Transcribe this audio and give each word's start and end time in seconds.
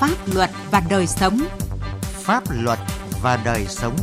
Pháp 0.00 0.16
luật 0.34 0.50
và 0.70 0.82
đời 0.90 1.06
sống. 1.06 1.38
Pháp 2.02 2.44
luật 2.50 2.78
và 3.22 3.42
đời 3.44 3.66
sống. 3.66 3.96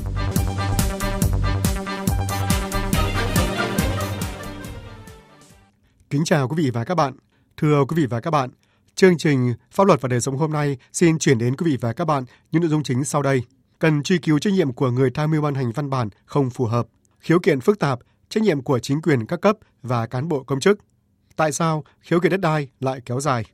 Kính 6.10 6.26
chào 6.26 6.48
quý 6.48 6.64
vị 6.64 6.72
và 6.72 6.84
các 6.84 6.96
bạn. 6.96 7.14
Thưa 7.58 7.86
quý 7.86 7.96
vị 7.98 8.06
và 8.06 8.20
các 8.20 8.32
bạn, 8.32 8.50
chương 8.96 9.18
trình 9.18 9.54
Pháp 9.72 9.88
luật 9.88 10.02
và 10.02 10.10
đời 10.10 10.22
sống 10.22 10.38
hôm 10.38 10.52
nay 10.52 10.78
xin 10.94 11.20
chuyển 11.20 11.38
đến 11.38 11.56
quý 11.56 11.72
vị 11.72 11.78
và 11.82 11.94
các 11.94 12.06
bạn 12.06 12.24
những 12.52 12.62
nội 12.62 12.70
dung 12.70 12.84
chính 12.84 13.04
sau 13.04 13.22
đây. 13.22 13.42
Cần 13.80 14.04
truy 14.04 14.18
cứu 14.18 14.40
trách 14.40 14.54
nhiệm 14.54 14.74
của 14.74 14.92
người 14.92 15.12
tham 15.12 15.32
mưu 15.32 15.42
ban 15.42 15.56
hành 15.56 15.72
văn 15.72 15.90
bản 15.90 16.10
không 16.26 16.50
phù 16.50 16.66
hợp, 16.66 16.88
khiếu 17.20 17.40
kiện 17.40 17.62
phức 17.62 17.80
tạp, 17.80 18.00
trách 18.30 18.44
nhiệm 18.44 18.62
của 18.62 18.80
chính 18.80 19.02
quyền 19.02 19.26
các 19.26 19.42
cấp 19.42 19.58
và 19.82 20.08
cán 20.08 20.28
bộ 20.28 20.44
công 20.44 20.60
chức. 20.60 20.80
Tại 21.36 21.52
sao 21.52 21.84
khiếu 22.00 22.20
kiện 22.20 22.32
đất 22.32 22.40
đai 22.42 22.68
lại 22.80 23.02
kéo 23.06 23.20
dài? 23.20 23.46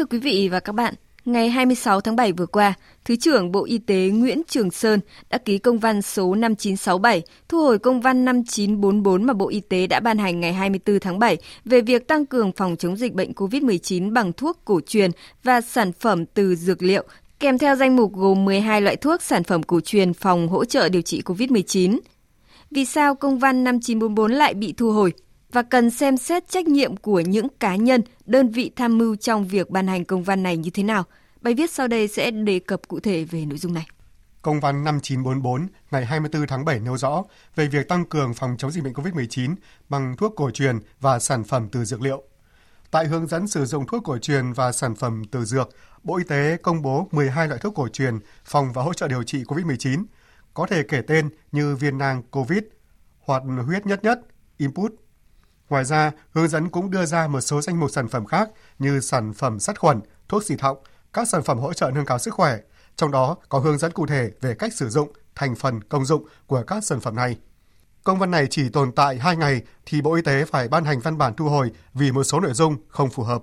Thưa 0.00 0.06
quý 0.06 0.18
vị 0.18 0.48
và 0.52 0.60
các 0.60 0.72
bạn, 0.72 0.94
ngày 1.24 1.50
26 1.50 2.00
tháng 2.00 2.16
7 2.16 2.32
vừa 2.32 2.46
qua, 2.46 2.74
Thứ 3.04 3.16
trưởng 3.16 3.52
Bộ 3.52 3.64
Y 3.64 3.78
tế 3.78 4.08
Nguyễn 4.08 4.42
Trường 4.48 4.70
Sơn 4.70 5.00
đã 5.30 5.38
ký 5.38 5.58
công 5.58 5.78
văn 5.78 6.02
số 6.02 6.34
5967 6.34 7.22
thu 7.48 7.58
hồi 7.58 7.78
công 7.78 8.00
văn 8.00 8.24
5944 8.24 9.24
mà 9.24 9.32
Bộ 9.32 9.48
Y 9.48 9.60
tế 9.60 9.86
đã 9.86 10.00
ban 10.00 10.18
hành 10.18 10.40
ngày 10.40 10.52
24 10.52 11.00
tháng 11.00 11.18
7 11.18 11.36
về 11.64 11.80
việc 11.80 12.08
tăng 12.08 12.26
cường 12.26 12.52
phòng 12.52 12.76
chống 12.76 12.96
dịch 12.96 13.14
bệnh 13.14 13.32
COVID-19 13.32 14.12
bằng 14.12 14.32
thuốc 14.32 14.60
cổ 14.64 14.80
truyền 14.86 15.10
và 15.44 15.60
sản 15.60 15.92
phẩm 15.92 16.26
từ 16.26 16.54
dược 16.54 16.82
liệu, 16.82 17.04
kèm 17.40 17.58
theo 17.58 17.76
danh 17.76 17.96
mục 17.96 18.12
gồm 18.14 18.44
12 18.44 18.80
loại 18.80 18.96
thuốc 18.96 19.22
sản 19.22 19.44
phẩm 19.44 19.62
cổ 19.62 19.80
truyền 19.80 20.14
phòng 20.14 20.48
hỗ 20.48 20.64
trợ 20.64 20.88
điều 20.88 21.02
trị 21.02 21.22
COVID-19. 21.24 21.98
Vì 22.70 22.84
sao 22.84 23.14
công 23.14 23.38
văn 23.38 23.64
5944 23.64 24.32
lại 24.32 24.54
bị 24.54 24.72
thu 24.72 24.92
hồi? 24.92 25.12
Và 25.52 25.62
cần 25.62 25.90
xem 25.90 26.16
xét 26.16 26.48
trách 26.48 26.66
nhiệm 26.66 26.96
của 26.96 27.20
những 27.20 27.48
cá 27.60 27.76
nhân, 27.76 28.02
đơn 28.26 28.48
vị 28.48 28.70
tham 28.76 28.98
mưu 28.98 29.16
trong 29.16 29.48
việc 29.48 29.70
ban 29.70 29.86
hành 29.86 30.04
công 30.04 30.22
văn 30.22 30.42
này 30.42 30.56
như 30.56 30.70
thế 30.70 30.82
nào. 30.82 31.04
Bài 31.40 31.54
viết 31.54 31.70
sau 31.70 31.88
đây 31.88 32.08
sẽ 32.08 32.30
đề 32.30 32.58
cập 32.58 32.80
cụ 32.88 33.00
thể 33.00 33.24
về 33.24 33.44
nội 33.44 33.58
dung 33.58 33.74
này. 33.74 33.86
Công 34.42 34.60
văn 34.60 34.84
5944 34.84 35.66
ngày 35.90 36.06
24 36.06 36.46
tháng 36.46 36.64
7 36.64 36.80
nêu 36.80 36.96
rõ 36.96 37.24
về 37.56 37.66
việc 37.66 37.88
tăng 37.88 38.04
cường 38.04 38.34
phòng 38.34 38.56
chống 38.58 38.70
dịch 38.70 38.84
bệnh 38.84 38.92
COVID-19 38.92 39.54
bằng 39.88 40.16
thuốc 40.16 40.32
cổ 40.36 40.50
truyền 40.50 40.78
và 41.00 41.18
sản 41.18 41.44
phẩm 41.44 41.68
từ 41.72 41.84
dược 41.84 42.02
liệu. 42.02 42.22
Tại 42.90 43.06
hướng 43.06 43.26
dẫn 43.26 43.48
sử 43.48 43.66
dụng 43.66 43.86
thuốc 43.86 44.04
cổ 44.04 44.18
truyền 44.18 44.52
và 44.52 44.72
sản 44.72 44.94
phẩm 44.94 45.22
từ 45.30 45.44
dược, 45.44 45.70
Bộ 46.02 46.16
Y 46.16 46.24
tế 46.24 46.56
công 46.62 46.82
bố 46.82 47.08
12 47.12 47.48
loại 47.48 47.60
thuốc 47.62 47.74
cổ 47.74 47.88
truyền 47.88 48.18
phòng 48.44 48.72
và 48.72 48.82
hỗ 48.82 48.94
trợ 48.94 49.08
điều 49.08 49.22
trị 49.22 49.42
COVID-19, 49.42 50.04
có 50.54 50.66
thể 50.66 50.82
kể 50.82 51.02
tên 51.06 51.28
như 51.52 51.76
viên 51.76 51.98
nang 51.98 52.22
COVID, 52.22 52.62
hoạt 53.20 53.42
huyết 53.66 53.86
nhất 53.86 54.04
nhất, 54.04 54.20
input, 54.58 54.92
Ngoài 55.70 55.84
ra, 55.84 56.12
hướng 56.34 56.48
dẫn 56.48 56.68
cũng 56.68 56.90
đưa 56.90 57.04
ra 57.04 57.28
một 57.28 57.40
số 57.40 57.60
danh 57.60 57.80
mục 57.80 57.90
sản 57.90 58.08
phẩm 58.08 58.26
khác 58.26 58.50
như 58.78 59.00
sản 59.00 59.32
phẩm 59.32 59.60
sát 59.60 59.78
khuẩn, 59.78 60.00
thuốc 60.28 60.44
xịt 60.44 60.60
họng, 60.60 60.78
các 61.12 61.28
sản 61.28 61.42
phẩm 61.42 61.58
hỗ 61.58 61.72
trợ 61.72 61.90
nâng 61.90 62.06
cao 62.06 62.18
sức 62.18 62.34
khỏe, 62.34 62.58
trong 62.96 63.10
đó 63.10 63.36
có 63.48 63.58
hướng 63.58 63.78
dẫn 63.78 63.92
cụ 63.92 64.06
thể 64.06 64.30
về 64.40 64.54
cách 64.54 64.74
sử 64.74 64.88
dụng, 64.88 65.12
thành 65.34 65.54
phần, 65.54 65.82
công 65.82 66.04
dụng 66.04 66.24
của 66.46 66.62
các 66.66 66.84
sản 66.84 67.00
phẩm 67.00 67.16
này. 67.16 67.36
Công 68.04 68.18
văn 68.18 68.30
này 68.30 68.46
chỉ 68.50 68.68
tồn 68.68 68.92
tại 68.92 69.18
2 69.18 69.36
ngày 69.36 69.62
thì 69.86 70.00
Bộ 70.00 70.14
Y 70.14 70.22
tế 70.22 70.44
phải 70.44 70.68
ban 70.68 70.84
hành 70.84 71.00
văn 71.00 71.18
bản 71.18 71.34
thu 71.34 71.44
hồi 71.48 71.70
vì 71.94 72.12
một 72.12 72.24
số 72.24 72.40
nội 72.40 72.52
dung 72.52 72.76
không 72.88 73.10
phù 73.10 73.22
hợp. 73.22 73.42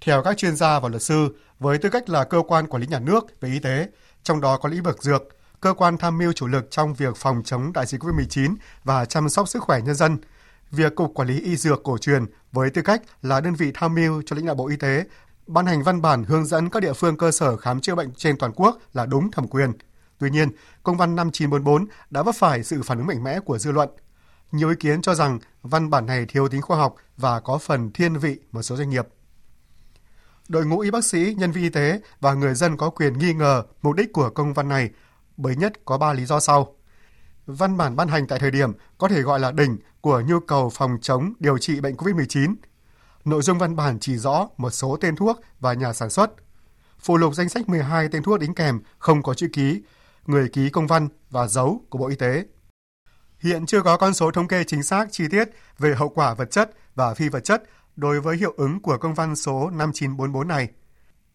Theo 0.00 0.22
các 0.22 0.36
chuyên 0.36 0.56
gia 0.56 0.80
và 0.80 0.88
luật 0.88 1.02
sư, 1.02 1.28
với 1.58 1.78
tư 1.78 1.88
cách 1.88 2.08
là 2.08 2.24
cơ 2.24 2.42
quan 2.48 2.66
quản 2.66 2.82
lý 2.82 2.88
nhà 2.88 2.98
nước 2.98 3.40
về 3.40 3.48
y 3.48 3.58
tế, 3.58 3.88
trong 4.22 4.40
đó 4.40 4.56
có 4.56 4.68
lĩnh 4.68 4.82
vực 4.82 5.02
dược, 5.02 5.22
cơ 5.60 5.74
quan 5.74 5.98
tham 5.98 6.18
mưu 6.18 6.32
chủ 6.32 6.46
lực 6.46 6.70
trong 6.70 6.94
việc 6.94 7.16
phòng 7.16 7.42
chống 7.44 7.72
đại 7.72 7.86
dịch 7.86 8.02
COVID-19 8.02 8.56
và 8.84 9.04
chăm 9.04 9.28
sóc 9.28 9.48
sức 9.48 9.62
khỏe 9.62 9.80
nhân 9.80 9.94
dân– 9.94 10.16
việc 10.70 10.94
Cục 10.94 11.14
Quản 11.14 11.28
lý 11.28 11.40
Y 11.40 11.56
Dược 11.56 11.82
Cổ 11.84 11.98
truyền 11.98 12.24
với 12.52 12.70
tư 12.70 12.82
cách 12.82 13.02
là 13.22 13.40
đơn 13.40 13.54
vị 13.54 13.70
tham 13.74 13.94
mưu 13.94 14.22
cho 14.26 14.36
lãnh 14.36 14.46
đạo 14.46 14.54
Bộ 14.54 14.68
Y 14.68 14.76
tế 14.76 15.04
ban 15.46 15.66
hành 15.66 15.82
văn 15.82 16.02
bản 16.02 16.24
hướng 16.24 16.44
dẫn 16.44 16.70
các 16.70 16.80
địa 16.80 16.92
phương 16.92 17.16
cơ 17.16 17.30
sở 17.30 17.56
khám 17.56 17.80
chữa 17.80 17.94
bệnh 17.94 18.12
trên 18.16 18.38
toàn 18.38 18.52
quốc 18.52 18.78
là 18.92 19.06
đúng 19.06 19.30
thẩm 19.30 19.48
quyền. 19.48 19.72
Tuy 20.18 20.30
nhiên, 20.30 20.48
công 20.82 20.96
văn 20.96 21.16
5944 21.16 21.86
đã 22.10 22.22
vấp 22.22 22.34
phải 22.34 22.62
sự 22.62 22.82
phản 22.82 22.98
ứng 22.98 23.06
mạnh 23.06 23.24
mẽ 23.24 23.40
của 23.40 23.58
dư 23.58 23.72
luận. 23.72 23.88
Nhiều 24.52 24.68
ý 24.68 24.74
kiến 24.80 25.02
cho 25.02 25.14
rằng 25.14 25.38
văn 25.62 25.90
bản 25.90 26.06
này 26.06 26.26
thiếu 26.28 26.48
tính 26.48 26.62
khoa 26.62 26.76
học 26.76 26.94
và 27.16 27.40
có 27.40 27.58
phần 27.58 27.90
thiên 27.92 28.16
vị 28.18 28.38
một 28.52 28.62
số 28.62 28.76
doanh 28.76 28.90
nghiệp. 28.90 29.08
Đội 30.48 30.66
ngũ 30.66 30.78
y 30.78 30.90
bác 30.90 31.04
sĩ, 31.04 31.34
nhân 31.38 31.52
viên 31.52 31.64
y 31.64 31.70
tế 31.70 32.00
và 32.20 32.34
người 32.34 32.54
dân 32.54 32.76
có 32.76 32.90
quyền 32.90 33.18
nghi 33.18 33.34
ngờ 33.34 33.62
mục 33.82 33.94
đích 33.94 34.12
của 34.12 34.30
công 34.30 34.54
văn 34.54 34.68
này 34.68 34.90
bởi 35.36 35.56
nhất 35.56 35.72
có 35.84 35.98
3 35.98 36.12
lý 36.12 36.26
do 36.26 36.40
sau 36.40 36.75
văn 37.46 37.76
bản 37.76 37.96
ban 37.96 38.08
hành 38.08 38.26
tại 38.26 38.38
thời 38.38 38.50
điểm 38.50 38.72
có 38.98 39.08
thể 39.08 39.22
gọi 39.22 39.40
là 39.40 39.52
đỉnh 39.52 39.78
của 40.00 40.20
nhu 40.20 40.40
cầu 40.40 40.70
phòng 40.70 40.98
chống 41.02 41.32
điều 41.38 41.58
trị 41.58 41.80
bệnh 41.80 41.94
COVID-19. 41.96 42.54
Nội 43.24 43.42
dung 43.42 43.58
văn 43.58 43.76
bản 43.76 43.98
chỉ 44.00 44.16
rõ 44.16 44.48
một 44.56 44.70
số 44.70 44.96
tên 45.00 45.16
thuốc 45.16 45.40
và 45.60 45.72
nhà 45.72 45.92
sản 45.92 46.10
xuất. 46.10 46.30
Phụ 46.98 47.16
lục 47.16 47.34
danh 47.34 47.48
sách 47.48 47.68
12 47.68 48.08
tên 48.08 48.22
thuốc 48.22 48.40
đính 48.40 48.54
kèm 48.54 48.80
không 48.98 49.22
có 49.22 49.34
chữ 49.34 49.48
ký, 49.52 49.82
người 50.26 50.48
ký 50.48 50.70
công 50.70 50.86
văn 50.86 51.08
và 51.30 51.46
dấu 51.46 51.80
của 51.90 51.98
Bộ 51.98 52.08
Y 52.08 52.16
tế. 52.16 52.44
Hiện 53.38 53.66
chưa 53.66 53.82
có 53.82 53.96
con 53.96 54.14
số 54.14 54.30
thống 54.30 54.48
kê 54.48 54.64
chính 54.64 54.82
xác 54.82 55.08
chi 55.10 55.24
tiết 55.30 55.48
về 55.78 55.94
hậu 55.94 56.08
quả 56.08 56.34
vật 56.34 56.50
chất 56.50 56.70
và 56.94 57.14
phi 57.14 57.28
vật 57.28 57.44
chất 57.44 57.62
đối 57.96 58.20
với 58.20 58.36
hiệu 58.36 58.54
ứng 58.56 58.80
của 58.80 58.98
công 58.98 59.14
văn 59.14 59.36
số 59.36 59.70
5944 59.70 60.48
này. 60.48 60.68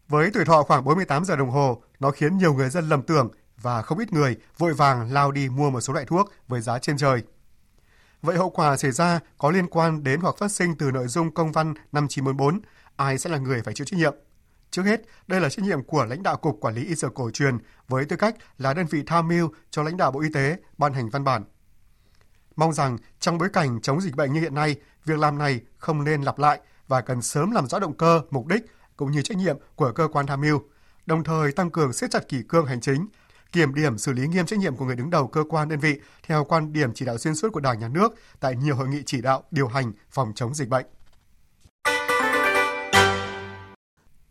Với 0.08 0.30
tuổi 0.34 0.44
thọ 0.44 0.62
khoảng 0.62 0.84
48 0.84 1.24
giờ 1.24 1.36
đồng 1.36 1.50
hồ, 1.50 1.82
nó 2.00 2.10
khiến 2.10 2.38
nhiều 2.38 2.54
người 2.54 2.70
dân 2.70 2.88
lầm 2.88 3.02
tưởng 3.02 3.30
và 3.62 3.82
không 3.82 3.98
ít 3.98 4.12
người 4.12 4.36
vội 4.58 4.74
vàng 4.74 5.12
lao 5.12 5.32
đi 5.32 5.48
mua 5.48 5.70
một 5.70 5.80
số 5.80 5.92
loại 5.92 6.04
thuốc 6.04 6.32
với 6.48 6.60
giá 6.60 6.78
trên 6.78 6.96
trời. 6.96 7.22
Vậy 8.22 8.36
hậu 8.36 8.50
quả 8.50 8.76
xảy 8.76 8.90
ra 8.90 9.20
có 9.38 9.50
liên 9.50 9.66
quan 9.66 10.04
đến 10.04 10.20
hoặc 10.20 10.34
phát 10.38 10.50
sinh 10.52 10.74
từ 10.78 10.90
nội 10.90 11.08
dung 11.08 11.34
công 11.34 11.52
văn 11.52 11.74
5944, 11.92 12.60
ai 12.96 13.18
sẽ 13.18 13.30
là 13.30 13.38
người 13.38 13.62
phải 13.62 13.74
chịu 13.74 13.84
trách 13.84 13.98
nhiệm? 13.98 14.14
Trước 14.70 14.82
hết, 14.82 15.00
đây 15.26 15.40
là 15.40 15.48
trách 15.48 15.64
nhiệm 15.64 15.84
của 15.84 16.04
lãnh 16.04 16.22
đạo 16.22 16.36
Cục 16.36 16.58
Quản 16.60 16.74
lý 16.74 16.84
Y 16.84 16.94
dược 16.94 17.14
cổ 17.14 17.30
truyền 17.30 17.58
với 17.88 18.04
tư 18.04 18.16
cách 18.16 18.36
là 18.58 18.74
đơn 18.74 18.86
vị 18.86 19.02
tham 19.06 19.28
mưu 19.28 19.48
cho 19.70 19.82
lãnh 19.82 19.96
đạo 19.96 20.10
Bộ 20.10 20.20
Y 20.20 20.28
tế 20.34 20.56
ban 20.78 20.92
hành 20.92 21.10
văn 21.10 21.24
bản. 21.24 21.44
Mong 22.56 22.72
rằng 22.72 22.98
trong 23.20 23.38
bối 23.38 23.48
cảnh 23.52 23.80
chống 23.80 24.00
dịch 24.00 24.16
bệnh 24.16 24.32
như 24.32 24.40
hiện 24.40 24.54
nay, 24.54 24.76
việc 25.04 25.18
làm 25.18 25.38
này 25.38 25.60
không 25.78 26.04
nên 26.04 26.22
lặp 26.22 26.38
lại 26.38 26.60
và 26.88 27.00
cần 27.00 27.22
sớm 27.22 27.50
làm 27.50 27.66
rõ 27.66 27.78
động 27.78 27.96
cơ, 27.96 28.20
mục 28.30 28.46
đích 28.46 28.66
cũng 28.96 29.12
như 29.12 29.22
trách 29.22 29.38
nhiệm 29.38 29.56
của 29.74 29.92
cơ 29.92 30.08
quan 30.12 30.26
tham 30.26 30.40
mưu, 30.40 30.62
đồng 31.06 31.24
thời 31.24 31.52
tăng 31.52 31.70
cường 31.70 31.92
siết 31.92 32.10
chặt 32.10 32.28
kỷ 32.28 32.42
cương 32.48 32.66
hành 32.66 32.80
chính, 32.80 33.06
kiểm 33.52 33.74
điểm 33.74 33.98
xử 33.98 34.12
lý 34.12 34.26
nghiêm 34.26 34.46
trách 34.46 34.58
nhiệm 34.58 34.76
của 34.76 34.84
người 34.84 34.96
đứng 34.96 35.10
đầu 35.10 35.26
cơ 35.26 35.44
quan 35.48 35.68
đơn 35.68 35.80
vị 35.80 36.00
theo 36.26 36.44
quan 36.44 36.72
điểm 36.72 36.94
chỉ 36.94 37.04
đạo 37.04 37.18
xuyên 37.18 37.34
suốt 37.34 37.52
của 37.52 37.60
Đảng 37.60 37.78
nhà 37.78 37.88
nước 37.88 38.14
tại 38.40 38.56
nhiều 38.56 38.76
hội 38.76 38.88
nghị 38.88 39.02
chỉ 39.06 39.20
đạo 39.20 39.42
điều 39.50 39.68
hành 39.68 39.92
phòng 40.10 40.32
chống 40.34 40.54
dịch 40.54 40.68
bệnh. 40.68 40.86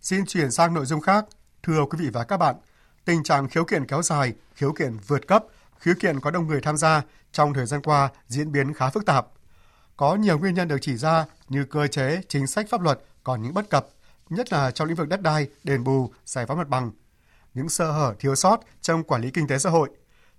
Xin 0.02 0.26
chuyển 0.26 0.52
sang 0.52 0.74
nội 0.74 0.86
dung 0.86 1.02
khác. 1.02 1.26
Thưa 1.64 1.86
quý 1.90 1.98
vị 2.02 2.10
và 2.14 2.24
các 2.24 2.38
bạn, 2.38 2.56
tình 3.06 3.24
trạng 3.24 3.48
khiếu 3.48 3.66
kiện 3.66 3.86
kéo 3.86 4.02
dài, 4.02 4.34
khiếu 4.56 4.74
kiện 4.74 4.98
vượt 5.08 5.28
cấp, 5.28 5.46
khiếu 5.80 5.94
kiện 6.00 6.20
có 6.20 6.32
đông 6.32 6.48
người 6.48 6.62
tham 6.62 6.78
gia 6.78 7.02
trong 7.32 7.54
thời 7.54 7.66
gian 7.66 7.82
qua 7.82 8.10
diễn 8.28 8.52
biến 8.52 8.74
khá 8.74 8.90
phức 8.90 9.06
tạp. 9.06 9.28
Có 9.98 10.16
nhiều 10.16 10.40
nguyên 10.40 10.54
nhân 10.54 10.68
được 10.68 10.78
chỉ 10.82 10.98
ra 10.98 11.26
như 11.50 11.66
cơ 11.66 11.88
chế, 11.88 12.22
chính 12.28 12.48
sách 12.48 12.68
pháp 12.70 12.82
luật 12.82 13.00
còn 13.24 13.42
những 13.42 13.54
bất 13.54 13.70
cập, 13.70 13.88
nhất 14.30 14.54
là 14.54 14.72
trong 14.72 14.88
lĩnh 14.88 14.98
vực 14.98 15.08
đất 15.08 15.22
đai, 15.22 15.48
đền 15.64 15.84
bù, 15.84 16.12
giải 16.26 16.46
phóng 16.46 16.58
mặt 16.58 16.68
bằng, 16.68 16.92
những 17.54 17.70
sơ 17.70 17.92
hở 17.92 18.14
thiếu 18.20 18.36
sót 18.36 18.60
trong 18.82 19.04
quản 19.04 19.22
lý 19.22 19.32
kinh 19.32 19.48
tế 19.48 19.58
xã 19.58 19.70
hội, 19.70 19.90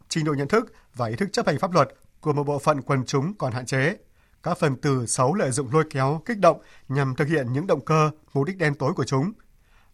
trình 0.09 0.25
độ 0.25 0.35
nhận 0.35 0.49
thức 0.49 0.73
và 0.95 1.07
ý 1.07 1.17
thức 1.17 1.29
chấp 1.33 1.47
hành 1.47 1.59
pháp 1.59 1.73
luật 1.73 1.89
của 2.21 2.33
một 2.33 2.45
bộ 2.45 2.59
phận 2.59 2.83
quần 2.83 3.05
chúng 3.05 3.35
còn 3.35 3.53
hạn 3.53 3.67
chế. 3.67 3.97
Các 4.43 4.59
phần 4.59 4.77
tử 4.77 5.07
xấu 5.07 5.35
lợi 5.35 5.51
dụng 5.51 5.73
lôi 5.73 5.85
kéo, 5.91 6.23
kích 6.25 6.39
động 6.39 6.61
nhằm 6.89 7.15
thực 7.15 7.29
hiện 7.29 7.53
những 7.53 7.67
động 7.67 7.85
cơ, 7.85 8.11
mục 8.35 8.47
đích 8.47 8.59
đen 8.59 8.75
tối 8.75 8.93
của 8.97 9.05
chúng. 9.05 9.33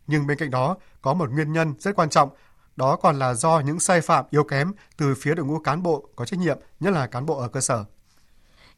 Nhưng 0.06 0.26
bên 0.26 0.38
cạnh 0.38 0.50
đó, 0.50 0.76
có 1.02 1.14
một 1.14 1.30
nguyên 1.30 1.52
nhân 1.52 1.74
rất 1.78 1.96
quan 1.96 2.10
trọng, 2.10 2.28
đó 2.76 2.96
còn 2.96 3.18
là 3.18 3.34
do 3.34 3.60
những 3.60 3.80
sai 3.80 4.00
phạm 4.00 4.24
yếu 4.30 4.44
kém 4.44 4.72
từ 4.96 5.14
phía 5.14 5.34
đội 5.34 5.46
ngũ 5.46 5.58
cán 5.58 5.82
bộ 5.82 6.08
có 6.16 6.24
trách 6.24 6.40
nhiệm, 6.40 6.58
nhất 6.80 6.90
là 6.90 7.06
cán 7.06 7.26
bộ 7.26 7.38
ở 7.38 7.48
cơ 7.48 7.60
sở. 7.60 7.84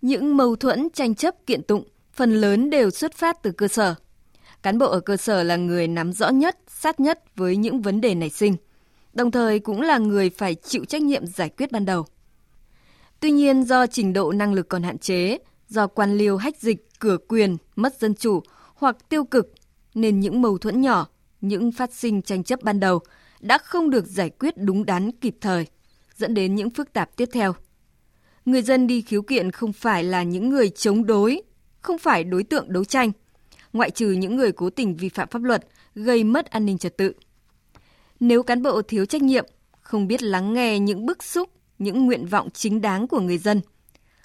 Những 0.00 0.36
mâu 0.36 0.56
thuẫn 0.56 0.88
tranh 0.90 1.14
chấp 1.14 1.34
kiện 1.46 1.62
tụng 1.62 1.84
phần 2.14 2.34
lớn 2.34 2.70
đều 2.70 2.90
xuất 2.90 3.14
phát 3.14 3.42
từ 3.42 3.52
cơ 3.52 3.68
sở. 3.68 3.94
Cán 4.62 4.78
bộ 4.78 4.86
ở 4.86 5.00
cơ 5.00 5.16
sở 5.16 5.42
là 5.42 5.56
người 5.56 5.88
nắm 5.88 6.12
rõ 6.12 6.28
nhất, 6.28 6.58
sát 6.66 7.00
nhất 7.00 7.22
với 7.36 7.56
những 7.56 7.82
vấn 7.82 8.00
đề 8.00 8.14
nảy 8.14 8.30
sinh, 8.30 8.56
đồng 9.12 9.30
thời 9.30 9.58
cũng 9.58 9.80
là 9.80 9.98
người 9.98 10.30
phải 10.30 10.54
chịu 10.54 10.84
trách 10.84 11.02
nhiệm 11.02 11.26
giải 11.26 11.48
quyết 11.48 11.72
ban 11.72 11.84
đầu. 11.84 12.06
Tuy 13.20 13.30
nhiên 13.30 13.62
do 13.62 13.86
trình 13.86 14.12
độ 14.12 14.32
năng 14.32 14.54
lực 14.54 14.68
còn 14.68 14.82
hạn 14.82 14.98
chế, 14.98 15.38
do 15.68 15.86
quan 15.86 16.18
liêu 16.18 16.36
hách 16.36 16.56
dịch, 16.60 16.88
cửa 16.98 17.16
quyền, 17.28 17.56
mất 17.76 18.00
dân 18.00 18.14
chủ 18.14 18.42
hoặc 18.74 18.96
tiêu 19.08 19.24
cực 19.24 19.52
nên 19.94 20.20
những 20.20 20.42
mâu 20.42 20.58
thuẫn 20.58 20.80
nhỏ, 20.80 21.08
những 21.40 21.72
phát 21.72 21.92
sinh 21.94 22.22
tranh 22.22 22.44
chấp 22.44 22.62
ban 22.62 22.80
đầu 22.80 23.00
đã 23.40 23.58
không 23.58 23.90
được 23.90 24.06
giải 24.06 24.30
quyết 24.30 24.54
đúng 24.56 24.86
đắn 24.86 25.12
kịp 25.12 25.36
thời, 25.40 25.66
dẫn 26.16 26.34
đến 26.34 26.54
những 26.54 26.70
phức 26.70 26.92
tạp 26.92 27.16
tiếp 27.16 27.28
theo. 27.32 27.54
Người 28.44 28.62
dân 28.62 28.86
đi 28.86 29.02
khiếu 29.02 29.22
kiện 29.22 29.50
không 29.50 29.72
phải 29.72 30.04
là 30.04 30.22
những 30.22 30.48
người 30.50 30.70
chống 30.70 31.06
đối, 31.06 31.42
không 31.80 31.98
phải 31.98 32.24
đối 32.24 32.42
tượng 32.42 32.72
đấu 32.72 32.84
tranh, 32.84 33.12
ngoại 33.72 33.90
trừ 33.90 34.10
những 34.10 34.36
người 34.36 34.52
cố 34.52 34.70
tình 34.70 34.96
vi 34.96 35.08
phạm 35.08 35.28
pháp 35.28 35.42
luật, 35.42 35.66
gây 35.94 36.24
mất 36.24 36.46
an 36.46 36.66
ninh 36.66 36.78
trật 36.78 36.96
tự. 36.96 37.12
Nếu 38.20 38.42
cán 38.42 38.62
bộ 38.62 38.82
thiếu 38.82 39.04
trách 39.04 39.22
nhiệm, 39.22 39.46
không 39.80 40.06
biết 40.06 40.22
lắng 40.22 40.54
nghe 40.54 40.78
những 40.78 41.06
bức 41.06 41.24
xúc, 41.24 41.50
những 41.78 42.06
nguyện 42.06 42.26
vọng 42.26 42.48
chính 42.50 42.80
đáng 42.80 43.08
của 43.08 43.20
người 43.20 43.38
dân, 43.38 43.60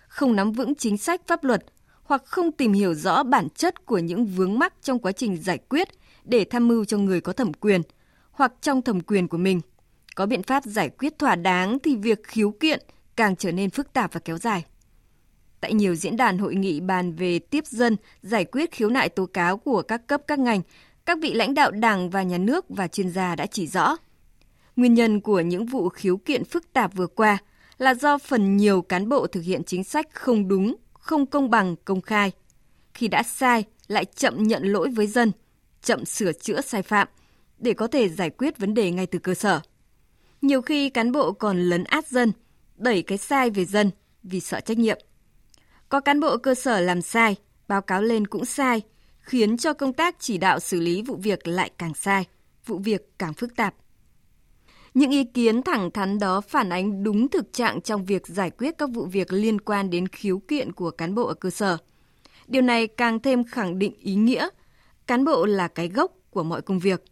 không 0.08 0.36
nắm 0.36 0.52
vững 0.52 0.76
chính 0.76 0.98
sách 0.98 1.22
pháp 1.28 1.44
luật 1.44 1.66
hoặc 2.04 2.22
không 2.26 2.52
tìm 2.52 2.74
hiểu 2.74 2.94
rõ 2.94 3.24
bản 3.24 3.48
chất 3.56 3.86
của 3.86 3.98
những 3.98 4.26
vướng 4.26 4.60
mắc 4.60 4.74
trong 4.82 5.00
quá 5.00 5.12
trình 5.12 5.38
giải 5.38 5.58
quyết 5.58 5.88
để 6.24 6.46
tham 6.50 6.68
mưu 6.68 6.86
cho 6.86 6.98
người 6.98 7.22
có 7.22 7.34
thẩm 7.34 7.54
quyền 7.54 7.82
hoặc 8.32 8.54
trong 8.62 8.82
thẩm 8.82 9.02
quyền 9.02 9.28
của 9.28 9.38
mình. 9.38 9.62
Có 10.16 10.26
biện 10.26 10.44
pháp 10.44 10.64
giải 10.66 10.90
quyết 10.90 11.20
thỏa 11.20 11.36
đáng 11.36 11.80
thì 11.80 11.96
việc 11.96 12.24
khiếu 12.24 12.52
kiện 12.52 12.80
càng 13.16 13.36
trở 13.36 13.52
nên 13.52 13.70
phức 13.70 13.94
tạp 13.94 14.14
và 14.14 14.20
kéo 14.20 14.38
dài. 14.38 14.66
Tại 15.62 15.74
nhiều 15.74 15.96
diễn 15.96 16.18
đàn 16.18 16.38
hội 16.38 16.56
nghị 16.56 16.80
bàn 16.80 17.14
về 17.14 17.40
tiếp 17.40 17.66
dân, 17.68 17.98
giải 18.22 18.46
quyết 18.46 18.72
khiếu 18.72 18.90
nại 18.90 19.10
tố 19.10 19.26
cáo 19.26 19.58
của 19.58 19.82
các 19.82 20.08
cấp 20.08 20.22
các 20.28 20.40
ngành, 20.40 20.62
các 21.06 21.18
vị 21.22 21.34
lãnh 21.34 21.54
đạo 21.54 21.72
Đảng 21.72 22.10
và 22.10 22.24
Nhà 22.24 22.38
nước 22.38 22.66
và 22.70 22.88
chuyên 22.88 23.10
gia 23.10 23.36
đã 23.36 23.46
chỉ 23.46 23.68
rõ. 23.68 23.98
Nguyên 24.76 24.94
nhân 24.94 25.22
của 25.22 25.40
những 25.40 25.66
vụ 25.66 25.90
khiếu 25.90 26.18
kiện 26.18 26.46
phức 26.46 26.74
tạp 26.74 26.94
vừa 26.94 27.08
qua 27.08 27.38
là 27.78 27.94
do 27.94 28.18
phần 28.18 28.58
nhiều 28.58 28.82
cán 28.82 29.10
bộ 29.10 29.28
thực 29.28 29.42
hiện 29.42 29.64
chính 29.64 29.84
sách 29.84 30.08
không 30.14 30.48
đúng, 30.48 30.76
không 30.94 31.26
công 31.26 31.50
bằng, 31.50 31.76
công 31.86 32.02
khai. 32.02 32.32
Khi 32.94 33.08
đã 33.08 33.24
sai, 33.24 33.64
lại 33.88 34.06
chậm 34.06 34.44
nhận 34.44 34.64
lỗi 34.64 34.90
với 34.90 35.08
dân, 35.08 35.32
chậm 35.82 36.06
sửa 36.06 36.32
chữa 36.34 36.62
sai 36.62 36.82
phạm 36.82 37.08
để 37.58 37.74
có 37.74 37.88
thể 37.88 38.10
giải 38.10 38.30
quyết 38.30 38.58
vấn 38.58 38.74
đề 38.74 38.92
ngay 38.92 39.06
từ 39.06 39.20
cơ 39.20 39.34
sở. 39.34 39.60
Nhiều 40.42 40.62
khi 40.62 40.90
cán 40.90 41.12
bộ 41.12 41.32
còn 41.32 41.62
lấn 41.62 41.84
át 41.84 42.08
dân, 42.08 42.32
đẩy 42.78 43.02
cái 43.02 43.18
sai 43.18 43.50
về 43.50 43.66
dân 43.66 43.92
vì 44.24 44.40
sợ 44.40 44.60
trách 44.60 44.78
nhiệm. 44.78 44.98
Có 45.96 46.00
cán 46.00 46.20
bộ 46.20 46.38
cơ 46.38 46.56
sở 46.56 46.80
làm 46.80 47.02
sai, 47.02 47.36
báo 47.68 47.82
cáo 47.82 48.02
lên 48.02 48.28
cũng 48.28 48.46
sai, 48.46 48.82
khiến 49.20 49.58
cho 49.58 49.74
công 49.74 49.94
tác 49.94 50.16
chỉ 50.20 50.38
đạo 50.38 50.60
xử 50.60 50.80
lý 50.80 51.02
vụ 51.02 51.16
việc 51.16 51.48
lại 51.48 51.72
càng 51.78 51.94
sai, 51.94 52.26
vụ 52.66 52.78
việc 52.78 53.20
càng 53.20 53.34
phức 53.34 53.56
tạp. 53.56 53.76
Những 54.94 55.12
ý 55.12 55.24
kiến 55.24 55.64
thẳng 55.64 55.92
thắn 55.92 56.20
đó 56.20 56.42
phản 56.42 56.70
ánh 56.70 57.04
đúng 57.04 57.30
thực 57.30 57.54
trạng 57.54 57.82
trong 57.82 58.06
việc 58.06 58.28
giải 58.28 58.50
quyết 58.50 58.78
các 58.78 58.90
vụ 58.94 59.06
việc 59.06 59.34
liên 59.34 59.62
quan 59.62 59.90
đến 59.90 60.08
khiếu 60.08 60.40
kiện 60.40 60.72
của 60.72 60.92
cán 60.92 61.16
bộ 61.16 61.26
ở 61.26 61.34
cơ 61.34 61.50
sở. 61.50 61.78
Điều 62.48 62.62
này 62.62 62.88
càng 62.88 63.20
thêm 63.20 63.44
khẳng 63.44 63.80
định 63.80 63.94
ý 64.00 64.16
nghĩa 64.16 64.50
cán 65.08 65.26
bộ 65.26 65.46
là 65.46 65.68
cái 65.68 65.88
gốc 65.90 66.12
của 66.30 66.44
mọi 66.44 66.62
công 66.62 66.80
việc. 66.80 67.04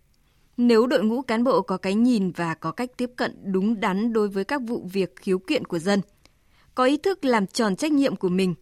Nếu 0.58 0.88
đội 0.88 1.04
ngũ 1.04 1.22
cán 1.22 1.44
bộ 1.44 1.62
có 1.62 1.78
cái 1.78 1.96
nhìn 1.96 2.32
và 2.32 2.54
có 2.54 2.72
cách 2.72 2.90
tiếp 2.98 3.12
cận 3.16 3.38
đúng 3.44 3.80
đắn 3.80 4.14
đối 4.14 4.30
với 4.30 4.44
các 4.44 4.62
vụ 4.68 4.90
việc 4.94 5.16
khiếu 5.16 5.40
kiện 5.40 5.66
của 5.66 5.80
dân, 5.80 6.02
có 6.76 6.86
ý 6.86 6.98
thức 6.98 7.26
làm 7.26 7.48
tròn 7.48 7.76
trách 7.76 7.92
nhiệm 7.92 8.16
của 8.16 8.30
mình, 8.30 8.56